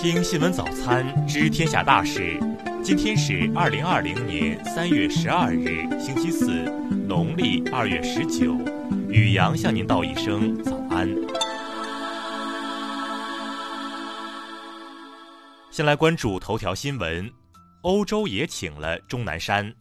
[0.00, 2.38] 听新闻早餐知天下大事。
[2.84, 6.46] 今天是二零二零年三月十二日，星期四，
[7.08, 8.54] 农历二月十九。
[9.08, 11.12] 雨阳向您道一声早安。
[15.72, 17.28] 先来关注头条新闻：
[17.82, 19.74] 欧洲也请了钟南山。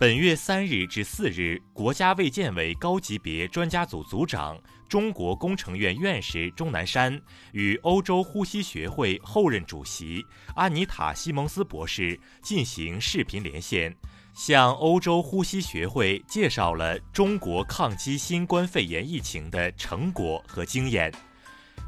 [0.00, 4.58] 本月三日至四日，国家卫健委高级别专家组组长、
[4.88, 7.20] 中国工程院院士钟南山
[7.52, 13.94] 与欧洲呼吸学会后任主席安妮塔·西蒙斯博士进行视频连线，
[14.32, 21.12] 向欧洲呼吸学会介绍了中国抗击新冠肺炎疫情的成果和经验。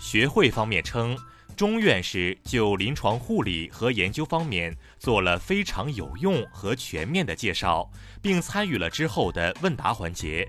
[0.00, 1.16] 学会方面称。
[1.60, 7.86] 钟院士就临床护理和研究方面做了非常有用和全面的介绍，
[8.22, 10.48] 并参与了之后的问答环节。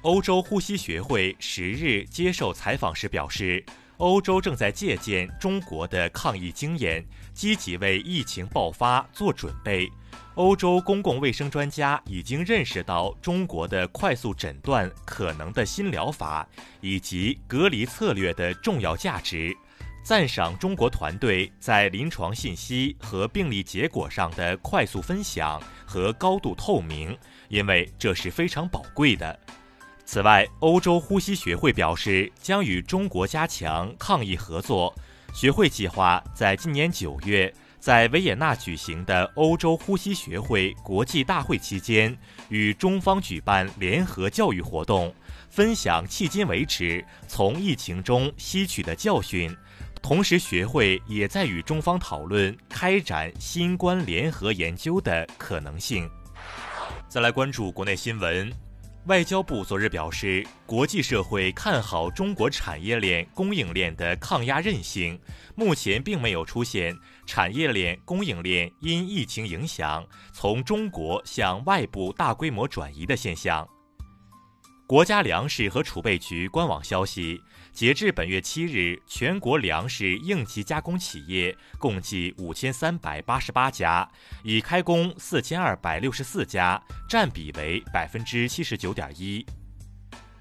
[0.00, 3.62] 欧洲呼吸学会十日接受采访时表示，
[3.98, 7.04] 欧洲正在借鉴中国的抗疫经验，
[7.34, 9.86] 积极为疫情爆发做准备。
[10.36, 16.48] 欧洲公共卫生专家已经认识到中国的快速诊断可能的新疗法
[16.80, 19.54] 以及隔离策略的重要价值。
[20.06, 29.36] 赞赏中国团队在临床信息和病例结果上的快速分享和高度透明，因为这是非常宝贵的。
[30.04, 34.94] 此外，欧洲呼吸学会表示将与中国加强抗疫合作。
[35.34, 42.16] 学会计划在今年九月在维也纳举行的欧洲呼吸学会国际大会期间，
[42.48, 45.12] 与中方举办联合教育活动，
[45.50, 49.52] 分享迄今为止从疫情中吸取的教训。
[50.08, 56.08] 同时，学会也在与中方讨论开展新冠联合研究的可能性。
[57.08, 58.48] 再来关注国内新闻，
[59.06, 65.18] 外交部昨日表示，国际社会看好中国产业链供应链的抗压韧性，
[65.56, 73.68] 目前并没有出现产业链供应链因疫情影响从中国向外部大规模转移的现象。
[74.88, 77.42] 国家粮食和储备局官网消息。
[77.72, 84.08] 截至本月七日，全国粮食应急加工企业共计五千三百八十八家，
[84.44, 89.44] 已开工四千二百六十四家，占比为百分之七十九点一。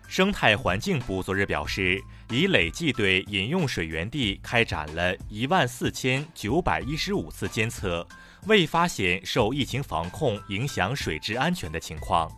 [0.08, 8.08] 生态环境部昨日表示，已累计对饮用水源地开展了一万四千九百一十五次监测，
[8.46, 12.32] 未发现受疫情防控影响水质安全的情况。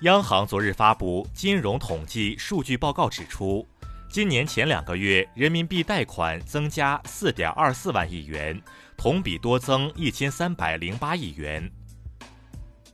[0.00, 3.64] 央行昨日发布金融统计数据报告，指出。
[4.08, 8.60] 今年前两个月，人民币贷款增加四点二四万亿元，
[8.96, 11.70] 同比多增一千三百零八亿元。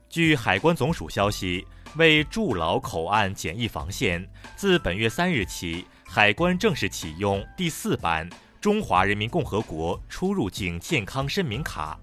[0.09, 4.25] 据海关总署消息，为筑牢口岸检疫防线，
[4.55, 8.29] 自本月三日起，海关正式启用第四版
[8.61, 11.99] 中华人民共和国出入境健康申明卡。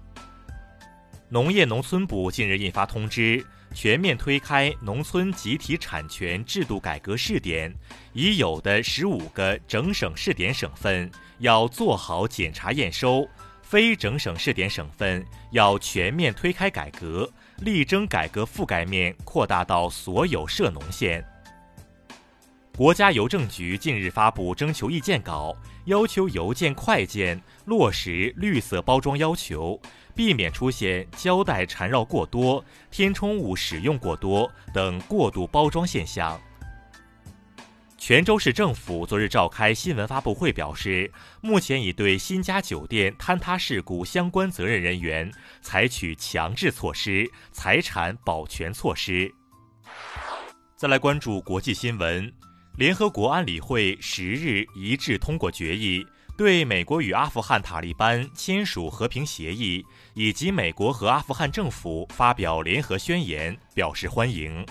[1.29, 3.45] 农业农村部近日印发通知。
[3.73, 7.73] 全面推开农村集体产权制度改革试点，
[8.13, 13.27] 已有的十五个整省试点省份要做好检查验收，
[13.61, 21.23] 非整省试点省份要全面推开改革，力争改革覆盖面扩大到所有涉农县。
[22.75, 25.55] 国家邮政局近日发布征求意见稿，
[25.85, 29.79] 要求邮件快件落实绿色包装要求。
[30.15, 36.39] 避免出现胶带缠绕过多、填充物使用过多等过度包装现象。
[37.97, 41.11] 泉州市政府昨日召开新闻发布会，表示，
[41.41, 45.29] 目前已对新家酒店坍塌事故相关责任人员
[45.61, 49.29] 采取强制措施、财产保全措施。
[50.77, 52.31] 再来关注国际新闻，
[52.77, 56.05] 联合国安理会十日一致通过决议。
[56.39, 64.65] 对美国与阿富汗塔利班签署和平协议，以及美国和阿富汗政府发表联合宣言表示欢迎。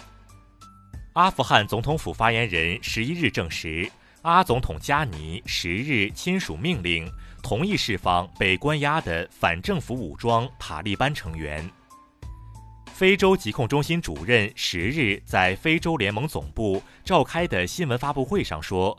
[1.12, 3.86] 阿富汗总统府发言人十一日证实，
[4.22, 7.06] 阿总统加尼十日签署命令，
[7.42, 11.71] 同意释放被关押的反政府武装塔利班成员。
[12.94, 18.98] 非洲疾控中心主任十日在非洲联盟总部召开的新闻发布会上说。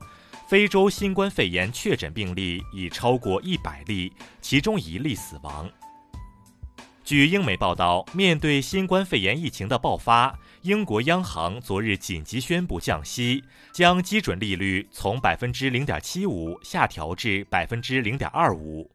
[0.49, 4.11] 非洲新冠肺炎确诊病例已超过一百例，
[4.41, 5.69] 其中一例死亡。
[7.03, 18.89] 据英媒报道，面对新冠肺炎疫情的爆发，英国央行昨日紧急宣布降息，将基准利率从百分之零点七五下调至百分之零点二五。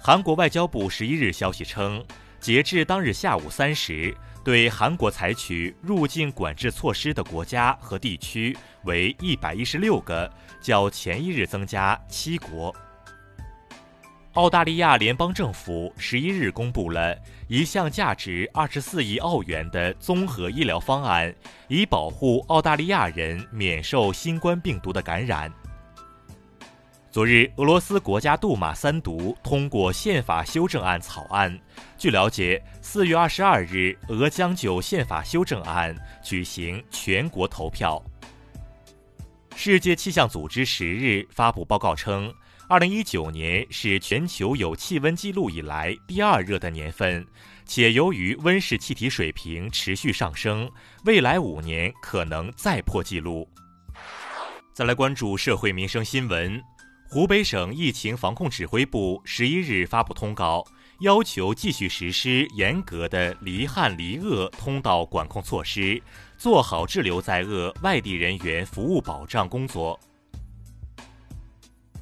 [0.00, 2.02] 韩国外交部十一日消息称，
[2.40, 4.16] 截至当日下午三时。
[4.44, 10.28] 对韩国采取入境管制措施的国家和地区为一百一十六个，
[10.60, 12.74] 较前一日增加七国。
[14.32, 17.14] 澳大利亚联邦政府十一日公布了
[17.48, 21.32] 一项价值二十四亿澳元的综合医疗方案，
[21.68, 25.52] 以保护澳大利亚人免受新冠病毒的感染。
[27.12, 31.60] 昨日，俄罗斯国家杜马三读通过宪法修正案草案。
[31.98, 35.94] 据了解，四月二十二日，俄将就宪法修正案
[36.24, 38.02] 举行全国投票。
[39.54, 42.32] 世界气象组织十日发布报告称。
[42.66, 47.26] 二零一九年是全球有气温记录以来第二热的年份，
[47.66, 50.70] 且由于温室气体水平持续上升，
[51.04, 53.46] 未来五年可能再破纪录。
[54.72, 56.58] 再来关注社会民生新闻，
[57.12, 60.64] 湖北省疫情防控指挥部十一日发布通告，
[61.00, 66.02] 要求继续实施严格的离汉离鄂通道管控措施，
[66.38, 70.00] 做好滞留在鄂外地人员服务保障工作。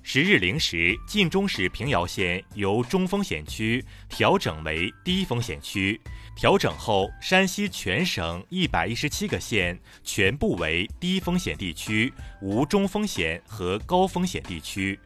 [0.00, 6.00] 十日零时，晋中市平遥县由中风险区调整为低风险区。
[6.36, 14.98] 调整后，山西全省一百一十七个县全部为低风险地区，无中风险和高风险地区。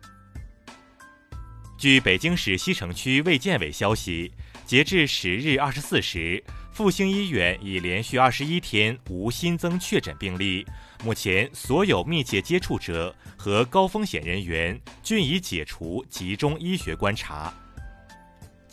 [1.77, 4.33] 据北京市西城区卫健委消息，
[4.65, 6.43] 截至十日二十四时。
[6.73, 10.67] 复兴医院已连续二十一天无新增确诊病例，
[11.05, 17.55] 目前所有密切接触者和高风险人员均已解除集中医学观察。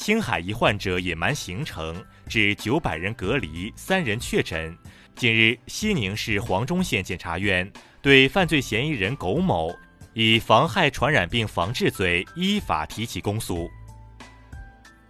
[0.01, 4.75] 青海一患者隐瞒行程，致九百人隔离，三人确诊。
[5.15, 7.71] 近日，西宁市黄忠县检察院
[8.01, 9.71] 对犯罪嫌疑人苟某
[10.15, 13.69] 以妨害传染病防治罪依法提起公诉。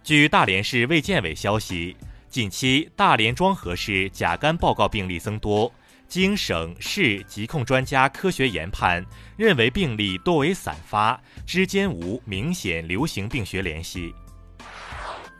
[0.04, 1.96] 据大连市卫健委消息。
[2.28, 5.72] 近期，大连庄河市甲肝报告病例增多，
[6.06, 9.02] 经省市疾控专家科学研判，
[9.38, 14.14] 认为病例多为散发，之间无明显流行病学联系。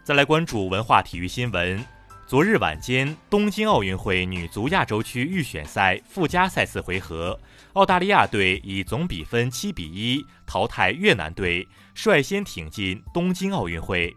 [0.05, 1.81] 再来关注文化体育新闻。
[2.27, 7.39] 昨日晚间，东京奥运会女足亚洲区预选赛附加赛四回合，
[7.75, 11.65] 澳大利亚队以总比分七比一淘汰越南队，
[11.95, 14.13] 率先挺进东京奥运会。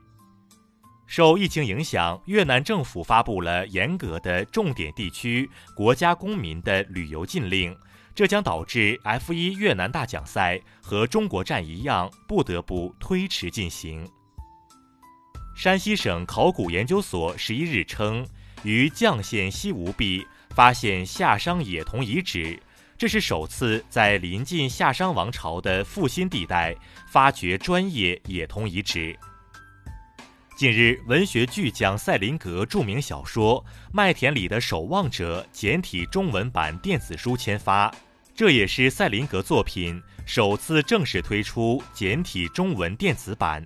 [1.06, 7.78] 受疫情影响，越南政府发布了严格的重点地区国家公民的旅游禁令，
[8.16, 14.04] 这将导致 F 一越南大奖赛和中国站一样不得不推迟进行。
[15.56, 18.28] 山西省考古研究所十一日称，
[18.64, 22.60] 于绛县西吴壁发现夏商冶铜遗址，
[22.98, 26.76] 这是首次在临近夏商王朝的复兴地带
[27.08, 29.18] 发掘专业冶铜遗址。
[30.58, 33.64] 近日，文学巨匠赛林格著名小说
[33.94, 37.90] 《麦田里的守望者》简体中文版电子书签发，
[38.36, 43.66] 这也是赛林格作品首次正式推出简体中文电子版。